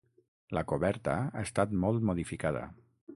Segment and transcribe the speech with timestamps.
[0.57, 2.65] La coberta ha estat molt modificada.